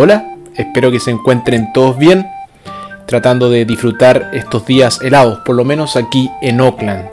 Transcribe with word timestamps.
Hola, 0.00 0.36
espero 0.54 0.92
que 0.92 1.00
se 1.00 1.10
encuentren 1.10 1.72
todos 1.72 1.98
bien, 1.98 2.24
tratando 3.04 3.50
de 3.50 3.64
disfrutar 3.64 4.30
estos 4.32 4.64
días 4.64 5.00
helados, 5.02 5.40
por 5.44 5.56
lo 5.56 5.64
menos 5.64 5.96
aquí 5.96 6.30
en 6.40 6.60
Oakland. 6.60 7.08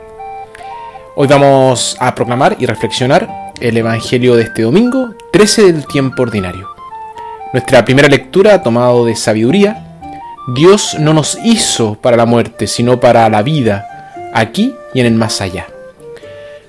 Hoy 1.16 1.26
vamos 1.26 1.96
a 1.98 2.14
proclamar 2.14 2.56
y 2.60 2.66
reflexionar 2.66 3.52
el 3.60 3.76
Evangelio 3.76 4.36
de 4.36 4.44
este 4.44 4.62
domingo, 4.62 5.16
13 5.32 5.72
del 5.72 5.86
tiempo 5.88 6.22
ordinario. 6.22 6.68
Nuestra 7.52 7.84
primera 7.84 8.06
lectura, 8.06 8.62
tomado 8.62 9.04
de 9.04 9.16
sabiduría, 9.16 9.98
Dios 10.54 10.96
no 11.00 11.12
nos 11.12 11.40
hizo 11.42 11.96
para 11.96 12.16
la 12.16 12.24
muerte, 12.24 12.68
sino 12.68 13.00
para 13.00 13.28
la 13.28 13.42
vida, 13.42 14.12
aquí 14.32 14.72
y 14.94 15.00
en 15.00 15.06
el 15.06 15.14
más 15.14 15.40
allá. 15.40 15.66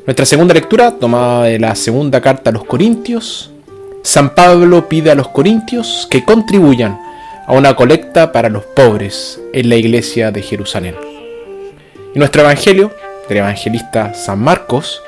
Nuestra 0.07 0.25
segunda 0.25 0.55
lectura, 0.55 0.93
tomada 0.93 1.43
de 1.43 1.59
la 1.59 1.75
segunda 1.75 2.21
carta 2.21 2.49
a 2.49 2.53
los 2.53 2.63
Corintios, 2.63 3.51
San 4.07 4.29
Pablo 4.35 4.87
pide 4.87 5.11
a 5.11 5.15
los 5.15 5.27
corintios 5.27 6.07
que 6.09 6.23
contribuyan 6.23 6.97
a 7.45 7.51
una 7.51 7.75
colecta 7.75 8.31
para 8.31 8.47
los 8.47 8.63
pobres 8.63 9.37
en 9.51 9.67
la 9.67 9.75
iglesia 9.75 10.31
de 10.31 10.41
Jerusalén. 10.41 10.95
En 12.13 12.19
nuestro 12.19 12.43
Evangelio, 12.43 12.93
del 13.27 13.39
evangelista 13.39 14.13
San 14.13 14.39
Marcos, 14.39 15.01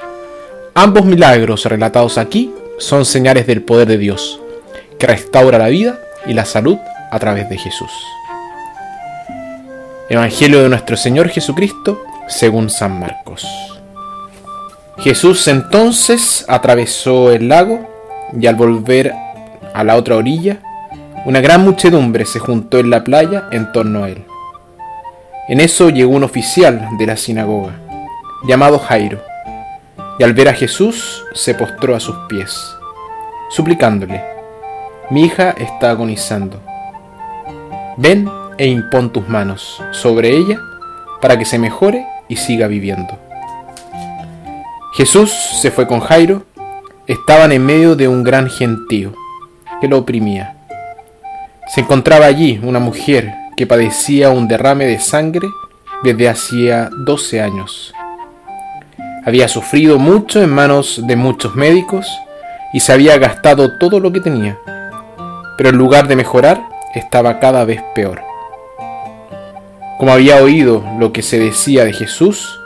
ambos 0.73 1.05
milagros 1.05 1.63
relatados 1.63 2.17
aquí 2.17 2.52
son 2.77 3.05
señales 3.05 3.48
del 3.48 3.62
poder 3.62 3.88
de 3.88 3.98
Dios, 3.98 4.41
que 4.99 5.07
restaura 5.07 5.57
la 5.57 5.70
vida 5.70 5.98
y 6.26 6.34
la 6.34 6.43
salud 6.43 6.77
a 7.09 7.20
través 7.20 7.48
de 7.49 7.57
Jesús. 7.57 7.91
Evangelio 10.09 10.62
de 10.62 10.68
nuestro 10.68 10.98
Señor 10.98 11.29
Jesucristo 11.29 12.04
según 12.27 12.70
San 12.70 12.99
Marcos. 12.99 13.48
Jesús 14.98 15.48
entonces 15.48 16.43
atravesó 16.49 17.31
el 17.31 17.48
lago 17.48 17.88
y 18.38 18.48
al 18.48 18.55
volver 18.55 19.13
a 19.74 19.84
la 19.84 19.96
otra 19.96 20.16
orilla, 20.16 20.60
una 21.26 21.41
gran 21.41 21.63
muchedumbre 21.63 22.26
se 22.26 22.40
juntó 22.40 22.80
en 22.80 22.90
la 22.90 23.04
playa 23.04 23.48
en 23.52 23.71
torno 23.71 24.04
a 24.04 24.10
él. 24.10 24.26
En 25.48 25.60
eso 25.60 25.90
llegó 25.90 26.12
un 26.12 26.24
oficial 26.24 26.88
de 26.98 27.05
la 27.05 27.18
sinagoga, 27.18 27.74
llamado 28.48 28.80
Jairo, 28.80 29.20
y 30.18 30.24
al 30.24 30.34
ver 30.34 30.49
a 30.49 30.54
Jesús 30.54 31.24
se 31.34 31.55
postró 31.55 31.96
a 31.96 31.99
sus 31.99 32.16
pies, 32.27 32.76
suplicándole, 33.49 34.24
mi 35.10 35.24
hija 35.24 35.52
está 35.58 35.90
agonizando. 35.90 36.62
Ven 37.98 38.30
e 38.58 38.68
impón 38.68 39.12
tus 39.12 39.27
manos 39.27 39.82
sobre 39.91 40.30
ella 40.30 40.60
para 41.21 41.38
que 41.38 41.46
se 41.46 41.58
mejore 41.58 42.05
y 42.27 42.36
siga 42.36 42.68
viviendo. 42.68 43.18
Jesús 44.93 45.32
se 45.32 45.71
fue 45.71 45.88
con 45.88 45.99
Jairo 45.99 46.43
estaban 47.10 47.52
en 47.52 47.65
medio 47.65 47.96
de 47.96 48.07
un 48.07 48.24
gran 48.24 48.48
gentío 48.52 49.15
que 49.82 49.88
lo 49.88 49.98
oprimía. 49.98 50.57
Se 51.74 51.82
encontraba 51.82 52.27
allí 52.27 52.60
una 52.62 52.77
mujer 52.77 53.34
que 53.57 53.65
padecía 53.65 54.29
un 54.29 54.48
derrame 54.48 54.85
de 54.85 54.99
sangre 54.99 55.48
desde 56.04 56.30
hacía 56.30 56.91
12 56.96 57.41
años. 57.41 57.96
Había 59.26 59.48
sufrido 59.48 59.98
mucho 59.98 60.43
en 60.43 60.52
manos 60.52 61.02
de 61.07 61.15
muchos 61.15 61.55
médicos 61.55 62.07
y 62.74 62.80
se 62.80 62.93
había 62.93 63.18
gastado 63.18 63.80
todo 63.80 63.99
lo 63.99 64.12
que 64.12 64.19
tenía, 64.19 64.59
pero 65.57 65.69
en 65.69 65.78
lugar 65.78 66.07
de 66.07 66.16
mejorar 66.16 66.62
estaba 66.94 67.40
cada 67.40 67.66
vez 67.66 67.81
peor. 67.96 68.22
Como 69.97 70.13
había 70.13 70.44
oído 70.44 70.84
lo 71.00 71.12
que 71.12 71.24
se 71.24 71.40
decía 71.40 71.85
de 71.85 71.94
Jesús, 71.94 72.59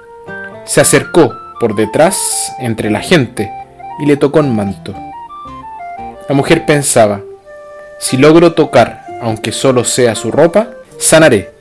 se 0.65 0.81
acercó 0.81 1.33
por 1.61 1.75
detrás 1.75 2.53
entre 2.59 2.91
la 2.91 2.99
gente 2.99 3.49
y 3.99 4.05
le 4.05 4.17
tocó 4.17 4.39
el 4.39 4.47
manto. 4.47 4.93
La 6.27 6.35
mujer 6.35 6.65
pensaba, 6.65 7.21
si 7.99 8.17
logro 8.17 8.53
tocar, 8.53 9.05
aunque 9.21 9.51
solo 9.51 9.83
sea 9.83 10.15
su 10.15 10.31
ropa, 10.31 10.69
sanaré. 10.97 11.51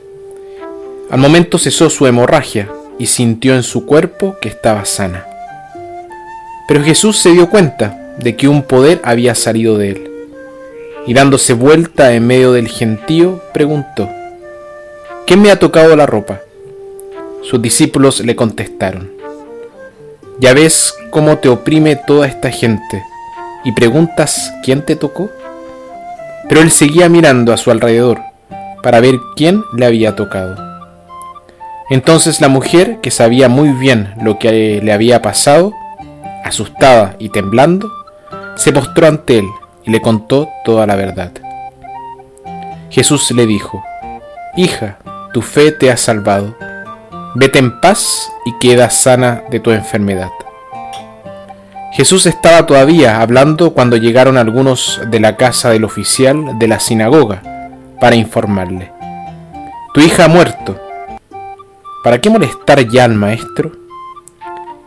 Al 1.11 1.19
momento 1.19 1.59
cesó 1.59 1.91
su 1.91 2.07
hemorragia 2.07 2.69
y 2.99 3.07
sintió 3.07 3.55
en 3.55 3.63
su 3.63 3.87
cuerpo 3.87 4.37
que 4.41 4.49
estaba 4.49 4.85
sana. 4.85 5.27
Pero 6.69 6.83
Jesús 6.83 7.19
se 7.19 7.31
dio 7.31 7.51
cuenta 7.51 8.15
de 8.19 8.37
que 8.37 8.49
un 8.49 8.63
poder 8.63 9.01
había 9.05 9.35
salido 9.35 9.79
de 9.79 9.91
él, 9.91 10.11
y 11.07 11.15
dándose 11.15 11.53
vuelta 11.53 12.13
en 12.13 12.27
medio 12.27 12.53
del 12.53 12.69
gentío, 12.69 13.41
preguntó, 13.53 14.09
¿Quién 15.27 15.43
me 15.43 15.51
ha 15.51 15.59
tocado 15.59 15.95
la 15.95 16.07
ropa? 16.07 16.41
Sus 17.43 17.63
discípulos 17.63 18.21
le 18.21 18.35
contestaron, 18.35 19.12
ya 20.43 20.55
ves 20.55 20.93
cómo 21.11 21.39
te 21.39 21.49
oprime 21.49 21.95
toda 21.95 22.27
esta 22.27 22.51
gente 22.51 23.05
y 23.65 23.71
preguntas 23.71 24.53
quién 24.65 24.85
te 24.85 24.97
tocó. 24.97 25.31
Pero 26.49 26.61
él 26.61 26.73
seguía 26.73 27.09
mirando 27.09 27.53
a 27.53 27.57
su 27.57 27.71
alrededor 27.71 28.21
para 28.83 28.99
ver 28.99 29.21
quién 29.37 29.63
le 29.73 29.87
había 29.87 30.17
tocado. 30.17 30.57
Entonces 31.91 32.41
la 32.41 32.49
mujer, 32.49 32.99
que 33.01 33.13
sabía 33.13 33.49
muy 33.49 33.69
bien 33.69 34.15
lo 34.21 34.41
que 34.41 34.81
le 34.83 34.93
había 34.93 35.23
pasado, 35.23 35.73
asustada 36.45 37.15
y 37.21 37.29
temblando, 37.29 37.89
se 38.57 38.73
postró 38.73 39.07
ante 39.07 39.39
él 39.39 39.47
y 39.85 39.93
le 39.93 40.03
contó 40.03 40.49
toda 40.65 40.89
la 40.89 40.97
verdad. 40.97 41.31
Jesús 42.91 43.31
le 43.31 43.47
dijo, 43.47 43.85
Hija, 44.57 44.99
tu 45.33 45.41
fe 45.41 45.71
te 45.71 45.93
ha 45.93 45.97
salvado 45.97 46.57
Vete 47.35 47.59
en 47.59 47.81
paz 47.81 48.31
y 48.45 48.53
queda 48.59 48.91
sana 48.91 49.45
de 49.51 49.59
tu 49.59 49.71
enfermedad. 49.71 50.29
Jesús 51.93 52.27
estaba 52.27 52.67
todavía 52.67 53.23
hablando 53.23 53.73
cuando 53.73 53.97
llegaron 53.97 54.37
algunos 54.37 55.01
de 55.11 55.19
la 55.19 55.37
casa 55.39 55.71
del 55.71 55.85
oficial 55.85 56.59
de 56.59 56.69
la 56.69 56.79
sinagoga 56.79 57.43
para 58.01 58.17
informarle. 58.17 58.93
Tu 59.95 60.03
hija 60.03 60.27
ha 60.27 60.29
muerto. 60.29 60.79
¿Para 62.05 62.21
qué 62.21 62.29
molestar 62.29 62.87
ya 62.89 63.05
al 63.05 63.15
maestro? 63.15 63.73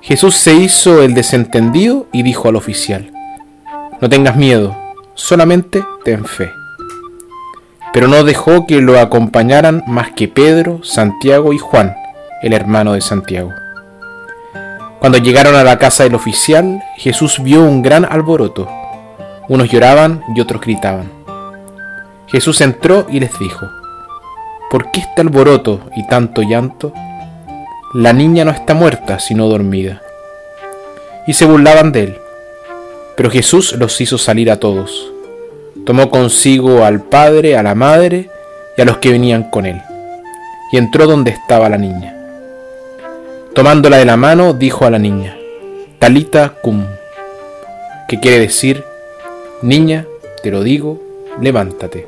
Jesús 0.02 0.36
se 0.36 0.54
hizo 0.54 1.02
el 1.02 1.16
desentendido 1.16 2.06
y 2.12 2.22
dijo 2.22 2.48
al 2.48 2.58
oficial, 2.58 3.12
No 4.02 4.08
tengas 4.08 4.36
miedo, 4.36 4.78
solamente 5.16 5.84
ten 6.04 6.26
fe. 6.26 6.52
Pero 7.92 8.08
no 8.08 8.24
dejó 8.24 8.68
que 8.68 8.82
lo 8.82 9.00
acompañaran 9.00 9.84
más 9.88 10.12
que 10.12 10.28
Pedro, 10.28 10.84
Santiago 10.84 11.54
y 11.54 11.58
Juan, 11.58 11.96
el 12.46 12.54
hermano 12.54 12.94
de 12.94 13.02
Santiago. 13.02 13.52
Cuando 15.00 15.18
llegaron 15.18 15.56
a 15.56 15.64
la 15.64 15.80
casa 15.80 16.04
del 16.04 16.14
oficial, 16.14 16.80
Jesús 16.96 17.42
vio 17.42 17.64
un 17.64 17.82
gran 17.82 18.06
alboroto. 18.06 18.70
Unos 19.50 19.68
lloraban 19.70 20.24
y 20.36 20.42
otros 20.42 20.62
gritaban. 20.62 21.12
Jesús 22.28 22.62
entró 22.62 23.08
y 23.10 23.20
les 23.20 23.38
dijo, 23.40 23.68
¿por 24.70 24.92
qué 24.92 25.00
este 25.00 25.22
alboroto 25.22 25.82
y 25.96 26.06
tanto 26.08 26.44
llanto? 26.44 26.94
La 27.96 28.14
niña 28.14 28.46
no 28.46 28.52
está 28.52 28.76
muerta, 28.76 29.18
sino 29.18 29.48
dormida. 29.48 30.04
Y 31.26 31.34
se 31.34 31.46
burlaban 31.46 31.92
de 31.92 32.04
él. 32.04 32.18
Pero 33.18 33.32
Jesús 33.32 33.74
los 33.74 34.00
hizo 34.02 34.20
salir 34.20 34.52
a 34.52 34.60
todos. 34.60 35.12
Tomó 35.84 36.12
consigo 36.12 36.86
al 36.86 37.02
padre, 37.02 37.58
a 37.58 37.64
la 37.64 37.74
madre 37.74 38.30
y 38.78 38.82
a 38.84 38.86
los 38.86 38.98
que 38.98 39.10
venían 39.10 39.50
con 39.50 39.66
él. 39.66 39.82
Y 40.72 40.78
entró 40.78 41.08
donde 41.08 41.32
estaba 41.32 41.70
la 41.70 41.78
niña. 41.80 42.16
Tomándola 43.56 43.96
de 44.00 44.06
la 44.06 44.18
mano, 44.18 44.52
dijo 44.52 44.86
a 44.86 44.90
la 44.90 45.00
niña, 45.00 45.38
Talita 45.98 46.56
cum, 46.62 46.84
que 48.06 48.20
quiere 48.20 48.38
decir, 48.38 48.84
Niña, 49.62 50.06
te 50.44 50.52
lo 50.52 50.62
digo, 50.62 51.02
levántate. 51.40 52.06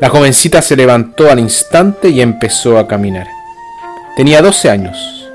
La 0.00 0.08
jovencita 0.08 0.60
se 0.60 0.74
levantó 0.74 1.30
al 1.30 1.38
instante 1.38 2.08
y 2.08 2.20
empezó 2.20 2.78
a 2.78 2.88
caminar. 2.88 3.28
Tenía 4.16 4.42
12 4.42 4.70
años. 4.70 5.30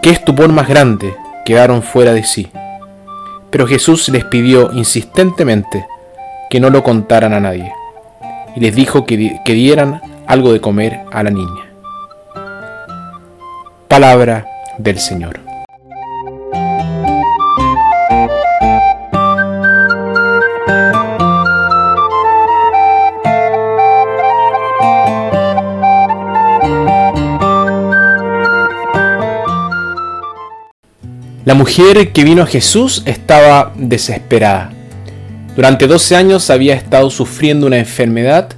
Qué 0.00 0.08
estupor 0.08 0.48
más 0.48 0.66
grande, 0.66 1.14
quedaron 1.44 1.82
fuera 1.82 2.14
de 2.14 2.24
sí. 2.24 2.48
Pero 3.50 3.66
Jesús 3.66 4.08
les 4.08 4.24
pidió 4.24 4.72
insistentemente 4.72 5.86
que 6.48 6.60
no 6.60 6.70
lo 6.70 6.82
contaran 6.82 7.34
a 7.34 7.40
nadie, 7.40 7.70
y 8.56 8.60
les 8.60 8.74
dijo 8.74 9.04
que, 9.04 9.38
que 9.44 9.52
dieran 9.52 10.00
algo 10.26 10.50
de 10.50 10.62
comer 10.62 11.00
a 11.12 11.22
la 11.22 11.30
niña. 11.30 11.73
Palabra 13.94 14.44
del 14.76 14.98
Señor. 14.98 15.38
La 31.44 31.54
mujer 31.54 32.10
que 32.12 32.24
vino 32.24 32.42
a 32.42 32.46
Jesús 32.46 33.04
estaba 33.06 33.72
desesperada. 33.76 34.72
Durante 35.54 35.86
12 35.86 36.16
años 36.16 36.50
había 36.50 36.74
estado 36.74 37.10
sufriendo 37.10 37.68
una 37.68 37.78
enfermedad 37.78 38.48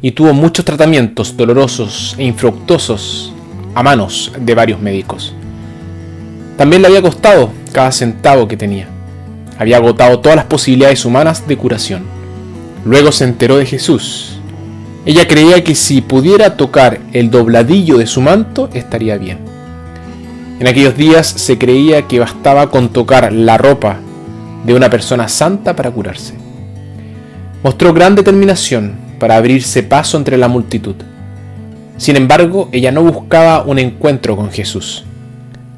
y 0.00 0.12
tuvo 0.12 0.32
muchos 0.32 0.64
tratamientos 0.64 1.36
dolorosos 1.36 2.14
e 2.18 2.22
infructuosos 2.22 3.32
a 3.76 3.82
manos 3.82 4.32
de 4.40 4.54
varios 4.54 4.80
médicos. 4.80 5.34
También 6.56 6.80
le 6.80 6.88
había 6.88 7.02
costado 7.02 7.50
cada 7.72 7.92
centavo 7.92 8.48
que 8.48 8.56
tenía. 8.56 8.88
Había 9.58 9.76
agotado 9.76 10.18
todas 10.20 10.34
las 10.34 10.46
posibilidades 10.46 11.04
humanas 11.04 11.46
de 11.46 11.58
curación. 11.58 12.04
Luego 12.86 13.12
se 13.12 13.24
enteró 13.24 13.58
de 13.58 13.66
Jesús. 13.66 14.40
Ella 15.04 15.28
creía 15.28 15.62
que 15.62 15.74
si 15.74 16.00
pudiera 16.00 16.56
tocar 16.56 17.00
el 17.12 17.30
dobladillo 17.30 17.98
de 17.98 18.06
su 18.06 18.22
manto 18.22 18.70
estaría 18.72 19.18
bien. 19.18 19.40
En 20.58 20.66
aquellos 20.68 20.96
días 20.96 21.26
se 21.26 21.58
creía 21.58 22.08
que 22.08 22.18
bastaba 22.18 22.70
con 22.70 22.88
tocar 22.88 23.30
la 23.30 23.58
ropa 23.58 23.98
de 24.64 24.72
una 24.72 24.88
persona 24.88 25.28
santa 25.28 25.76
para 25.76 25.90
curarse. 25.90 26.32
Mostró 27.62 27.92
gran 27.92 28.14
determinación 28.14 28.94
para 29.18 29.36
abrirse 29.36 29.82
paso 29.82 30.16
entre 30.16 30.38
la 30.38 30.48
multitud. 30.48 30.94
Sin 31.96 32.16
embargo, 32.16 32.68
ella 32.72 32.92
no 32.92 33.02
buscaba 33.02 33.62
un 33.62 33.78
encuentro 33.78 34.36
con 34.36 34.50
Jesús. 34.50 35.04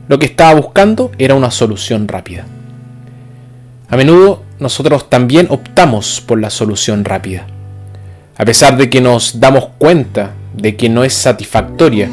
Lo 0.08 0.18
que 0.18 0.26
estaba 0.26 0.58
buscando 0.58 1.12
era 1.18 1.34
una 1.34 1.50
solución 1.50 2.08
rápida. 2.08 2.44
A 3.88 3.96
menudo 3.96 4.42
nosotros 4.58 5.08
también 5.08 5.46
optamos 5.50 6.20
por 6.20 6.40
la 6.40 6.50
solución 6.50 7.04
rápida, 7.04 7.46
a 8.36 8.44
pesar 8.44 8.76
de 8.76 8.90
que 8.90 9.00
nos 9.00 9.38
damos 9.38 9.68
cuenta 9.78 10.32
de 10.54 10.76
que 10.76 10.88
no 10.88 11.04
es 11.04 11.14
satisfactoria 11.14 12.08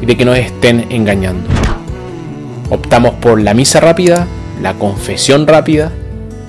y 0.00 0.06
de 0.06 0.16
que 0.16 0.24
nos 0.24 0.38
estén 0.38 0.86
engañando. 0.90 1.48
Optamos 2.70 3.14
por 3.14 3.40
la 3.40 3.54
misa 3.54 3.80
rápida, 3.80 4.26
la 4.62 4.74
confesión 4.74 5.46
rápida, 5.46 5.90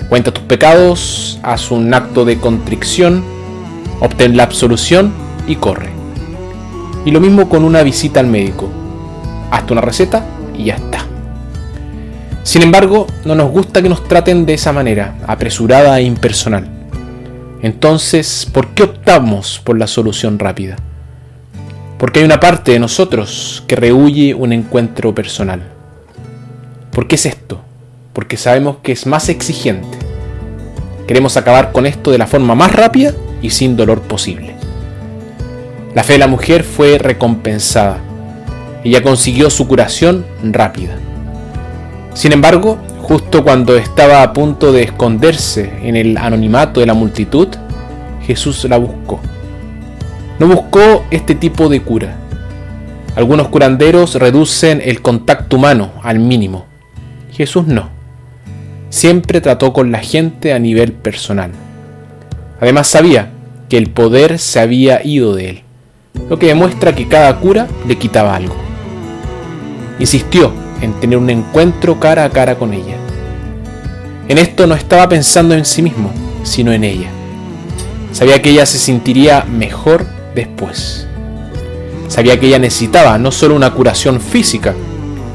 cuenta 0.07 0.31
tus 0.31 0.43
pecados, 0.43 1.39
haz 1.43 1.71
un 1.71 1.93
acto 1.93 2.23
de 2.23 2.37
contrición, 2.37 3.23
obtén 3.99 4.37
la 4.37 4.43
absolución 4.43 5.11
y 5.47 5.55
corre. 5.55 6.02
Y 7.05 7.11
lo 7.11 7.19
mismo 7.19 7.49
con 7.49 7.63
una 7.63 7.83
visita 7.83 8.19
al 8.19 8.27
médico. 8.27 8.69
Hazte 9.51 9.73
una 9.73 9.81
receta 9.81 10.25
y 10.57 10.65
ya 10.65 10.75
está. 10.75 11.05
Sin 12.43 12.61
embargo, 12.61 13.07
no 13.23 13.35
nos 13.35 13.51
gusta 13.51 13.81
que 13.81 13.89
nos 13.89 14.07
traten 14.07 14.45
de 14.45 14.53
esa 14.53 14.73
manera, 14.73 15.15
apresurada 15.27 15.97
e 15.99 16.03
impersonal. 16.03 16.67
Entonces, 17.61 18.45
¿por 18.51 18.67
qué 18.69 18.83
optamos 18.83 19.61
por 19.63 19.79
la 19.79 19.87
solución 19.87 20.37
rápida? 20.37 20.75
Porque 21.97 22.19
hay 22.19 22.25
una 22.25 22.41
parte 22.41 22.73
de 22.73 22.79
nosotros 22.79 23.63
que 23.65 23.77
rehuye 23.77 24.33
un 24.33 24.51
encuentro 24.51 25.15
personal. 25.15 25.63
¿Por 26.91 27.07
qué 27.07 27.15
es 27.15 27.25
esto? 27.25 27.61
Porque 28.11 28.35
sabemos 28.35 28.77
que 28.83 28.91
es 28.91 29.07
más 29.07 29.29
exigente. 29.29 29.97
Queremos 31.07 31.37
acabar 31.37 31.71
con 31.71 31.85
esto 31.85 32.11
de 32.11 32.17
la 32.17 32.27
forma 32.27 32.55
más 32.55 32.73
rápida 32.73 33.13
y 33.41 33.51
sin 33.51 33.77
dolor 33.77 34.01
posible. 34.01 34.55
La 35.95 36.03
fe 36.03 36.13
de 36.13 36.19
la 36.19 36.27
mujer 36.27 36.63
fue 36.63 36.97
recompensada. 36.97 37.99
Ella 38.83 39.01
consiguió 39.01 39.49
su 39.49 39.67
curación 39.67 40.25
rápida. 40.43 40.95
Sin 42.13 42.31
embargo, 42.31 42.77
justo 43.01 43.43
cuando 43.43 43.75
estaba 43.75 44.23
a 44.23 44.33
punto 44.33 44.71
de 44.71 44.83
esconderse 44.83 45.71
en 45.83 45.95
el 45.95 46.17
anonimato 46.17 46.79
de 46.79 46.85
la 46.85 46.93
multitud, 46.93 47.47
Jesús 48.25 48.63
la 48.65 48.77
buscó. 48.77 49.19
No 50.39 50.47
buscó 50.47 51.05
este 51.11 51.35
tipo 51.35 51.69
de 51.69 51.81
cura. 51.81 52.15
Algunos 53.15 53.49
curanderos 53.49 54.15
reducen 54.15 54.81
el 54.83 55.01
contacto 55.01 55.57
humano 55.57 55.91
al 56.01 56.19
mínimo 56.19 56.65
Jesús 57.33 57.65
no. 57.65 57.89
Siempre 58.89 59.41
trató 59.41 59.73
con 59.73 59.91
la 59.91 59.99
gente 59.99 60.53
a 60.53 60.59
nivel 60.59 60.93
personal. 60.93 61.51
Además 62.61 62.87
sabía 62.87 63.31
que 63.69 63.77
el 63.77 63.89
poder 63.89 64.37
se 64.37 64.59
había 64.59 65.05
ido 65.05 65.33
de 65.33 65.49
él, 65.49 65.62
lo 66.29 66.39
que 66.39 66.47
demuestra 66.47 66.95
que 66.95 67.07
cada 67.07 67.37
cura 67.39 67.67
le 67.87 67.97
quitaba 67.97 68.35
algo. 68.35 68.55
Insistió 69.99 70.51
en 70.81 70.93
tener 70.99 71.17
un 71.17 71.29
encuentro 71.29 71.99
cara 71.99 72.25
a 72.25 72.29
cara 72.29 72.55
con 72.55 72.73
ella. 72.73 72.95
En 74.27 74.37
esto 74.37 74.67
no 74.67 74.75
estaba 74.75 75.07
pensando 75.09 75.53
en 75.53 75.65
sí 75.65 75.81
mismo, 75.81 76.11
sino 76.43 76.71
en 76.71 76.83
ella. 76.83 77.09
Sabía 78.11 78.41
que 78.41 78.51
ella 78.51 78.65
se 78.65 78.77
sentiría 78.77 79.43
mejor 79.43 80.05
después. 80.35 81.07
Sabía 82.07 82.39
que 82.39 82.47
ella 82.47 82.59
necesitaba 82.59 83.17
no 83.17 83.31
solo 83.31 83.55
una 83.55 83.73
curación 83.73 84.21
física, 84.21 84.73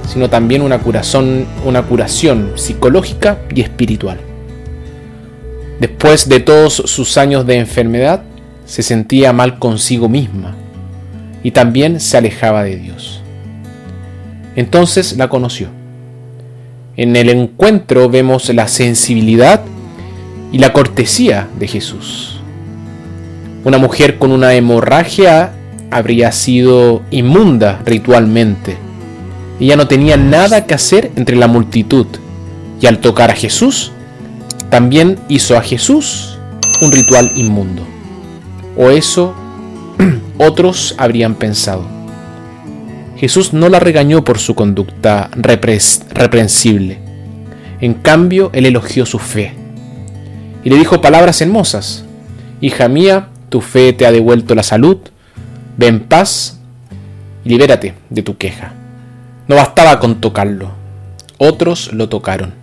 sino 0.06 0.30
también 0.30 0.62
una 0.62 0.78
curación, 0.78 1.46
una 1.64 1.82
curación 1.82 2.52
psicológica 2.54 3.38
y 3.54 3.60
espiritual. 3.60 4.18
Después 5.80 6.28
de 6.28 6.40
todos 6.40 6.74
sus 6.74 7.18
años 7.18 7.46
de 7.46 7.56
enfermedad, 7.56 8.22
se 8.64 8.82
sentía 8.82 9.32
mal 9.32 9.58
consigo 9.58 10.08
misma 10.08 10.54
y 11.42 11.52
también 11.52 12.00
se 12.00 12.16
alejaba 12.16 12.64
de 12.64 12.76
Dios. 12.76 13.22
Entonces 14.56 15.16
la 15.16 15.28
conoció. 15.28 15.68
En 16.96 17.14
el 17.14 17.28
encuentro 17.28 18.08
vemos 18.08 18.48
la 18.48 18.66
sensibilidad 18.68 19.60
y 20.50 20.58
la 20.58 20.72
cortesía 20.72 21.48
de 21.58 21.68
Jesús. 21.68 22.40
Una 23.64 23.78
mujer 23.78 24.18
con 24.18 24.32
una 24.32 24.54
hemorragia 24.54 25.52
habría 25.90 26.32
sido 26.32 27.02
inmunda 27.10 27.80
ritualmente 27.84 28.88
ella 29.60 29.74
no 29.76 29.88
tenía 29.88 30.16
nada 30.16 30.66
que 30.66 30.74
hacer 30.74 31.10
entre 31.16 31.36
la 31.36 31.48
multitud. 31.48 32.06
Y 32.80 32.86
al 32.86 32.98
tocar 32.98 33.30
a 33.30 33.34
Jesús, 33.34 33.90
también 34.70 35.18
hizo 35.28 35.56
a 35.56 35.62
Jesús 35.62 36.38
un 36.80 36.92
ritual 36.92 37.32
inmundo. 37.34 37.82
O 38.76 38.90
eso 38.90 39.34
otros 40.38 40.94
habrían 40.98 41.34
pensado. 41.34 41.86
Jesús 43.16 43.52
no 43.52 43.68
la 43.68 43.80
regañó 43.80 44.22
por 44.22 44.38
su 44.38 44.54
conducta 44.54 45.28
reprensible. 45.34 47.00
En 47.80 47.94
cambio, 47.94 48.50
él 48.52 48.66
elogió 48.66 49.06
su 49.06 49.18
fe. 49.18 49.54
Y 50.62 50.70
le 50.70 50.76
dijo 50.76 51.00
palabras 51.00 51.40
hermosas. 51.40 52.04
Hija 52.60 52.88
mía, 52.88 53.28
tu 53.48 53.60
fe 53.60 53.92
te 53.92 54.06
ha 54.06 54.12
devuelto 54.12 54.54
la 54.54 54.62
salud. 54.62 54.98
Ve 55.76 55.88
en 55.88 56.00
paz 56.00 56.60
y 57.44 57.48
libérate 57.48 57.94
de 58.10 58.22
tu 58.22 58.36
queja. 58.36 58.72
No 59.48 59.56
bastaba 59.56 59.98
con 59.98 60.20
tocarlo. 60.20 60.70
Otros 61.38 61.92
lo 61.92 62.08
tocaron. 62.08 62.54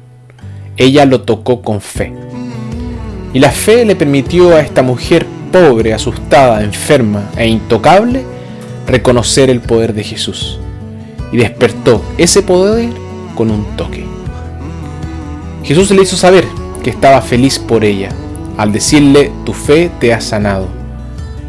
Ella 0.78 1.06
lo 1.06 1.22
tocó 1.22 1.62
con 1.62 1.82
fe. 1.82 2.14
Y 3.34 3.40
la 3.40 3.52
fe 3.52 3.84
le 3.84 3.96
permitió 3.96 4.56
a 4.56 4.62
esta 4.62 4.82
mujer 4.82 5.26
pobre, 5.56 5.94
asustada, 5.94 6.64
enferma 6.64 7.30
e 7.38 7.48
intocable 7.48 8.26
reconocer 8.88 9.50
el 9.50 9.62
poder 9.62 9.94
de 9.94 10.04
Jesús. 10.04 10.60
Y 11.32 11.38
despertó 11.38 12.04
ese 12.18 12.42
poder 12.42 12.90
con 13.36 13.50
un 13.50 13.64
toque. 13.78 14.06
Jesús 15.64 15.92
le 15.92 16.04
hizo 16.04 16.18
saber 16.18 16.46
que 16.84 16.90
estaba 16.90 17.22
feliz 17.22 17.58
por 17.58 17.86
ella, 17.86 18.10
al 18.58 18.72
decirle, 18.72 19.32
tu 19.46 19.54
fe 19.54 19.90
te 20.00 20.14
ha 20.14 20.22
sanado. 20.22 20.68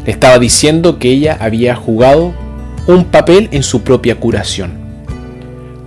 Le 0.05 0.11
estaba 0.11 0.39
diciendo 0.39 0.99
que 0.99 1.09
ella 1.09 1.37
había 1.39 1.75
jugado 1.75 2.33
un 2.87 3.03
papel 3.05 3.49
en 3.51 3.63
su 3.63 3.81
propia 3.81 4.15
curación 4.15 4.87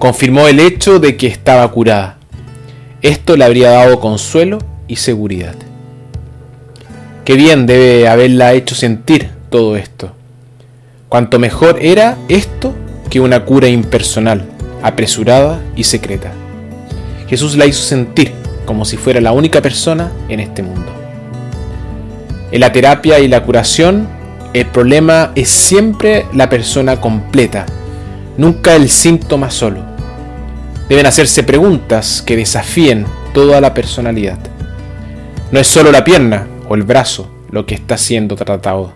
confirmó 0.01 0.49
el 0.49 0.61
hecho 0.61 0.99
de 0.99 1.19
que 1.19 1.27
estaba 1.27 1.71
curada. 1.71 2.17
Esto 3.03 3.37
le 3.37 3.45
habría 3.45 3.71
dado 3.71 4.01
consuelo 4.01 4.59
y 4.89 4.97
seguridad. 4.97 5.55
Qué 7.31 7.37
bien 7.37 7.65
debe 7.65 8.09
haberla 8.09 8.55
hecho 8.55 8.75
sentir 8.75 9.31
todo 9.51 9.77
esto. 9.77 10.11
Cuanto 11.09 11.39
mejor 11.39 11.79
era 11.81 12.19
esto 12.29 12.75
que 13.09 13.21
una 13.21 13.45
cura 13.45 13.69
impersonal, 13.69 14.49
apresurada 14.83 15.61
y 15.77 15.85
secreta. 15.85 16.33
Jesús 17.29 17.57
la 17.57 17.67
hizo 17.67 17.85
sentir 17.85 18.33
como 18.65 18.85
si 18.85 18.97
fuera 18.97 19.21
la 19.21 19.31
única 19.31 19.63
persona 19.63 20.11
en 20.29 20.41
este 20.41 20.65
mundo. 20.65 20.91
En 22.51 22.59
la 22.59 22.73
terapia 22.73 23.21
y 23.21 23.29
la 23.29 23.45
curación, 23.45 24.09
el 24.53 24.67
problema 24.67 25.31
es 25.37 25.51
siempre 25.51 26.27
la 26.35 26.49
persona 26.49 27.01
completa, 27.01 27.65
nunca 28.39 28.75
el 28.75 28.89
síntoma 28.89 29.53
solo. 29.53 29.85
Deben 30.89 31.07
hacerse 31.07 31.45
preguntas 31.45 32.25
que 32.27 32.37
desafíen 32.37 33.07
toda 33.33 33.61
la 33.61 33.73
personalidad. 33.73 34.41
No 35.53 35.61
es 35.61 35.69
solo 35.69 35.93
la 35.93 36.03
pierna 36.03 36.49
o 36.71 36.77
el 36.77 36.85
brazo 36.85 37.29
lo 37.51 37.67
que 37.67 37.75
está 37.75 37.99
siendo 37.99 38.37
tratado, 38.37 38.93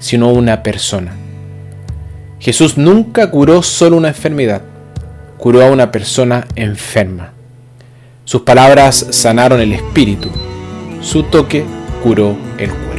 sino 0.00 0.30
una 0.30 0.64
persona. 0.64 1.14
Jesús 2.40 2.76
nunca 2.76 3.30
curó 3.30 3.62
solo 3.62 3.96
una 3.96 4.08
enfermedad, 4.08 4.62
curó 5.38 5.64
a 5.64 5.70
una 5.70 5.92
persona 5.92 6.48
enferma. 6.56 7.32
Sus 8.24 8.42
palabras 8.42 9.06
sanaron 9.10 9.60
el 9.60 9.72
espíritu, 9.72 10.30
su 11.00 11.22
toque 11.22 11.64
curó 12.02 12.36
el 12.58 12.70
cuerpo. 12.70 12.95